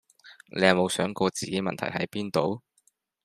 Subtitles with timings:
[0.51, 2.63] 你有無想過自己問題係邊度？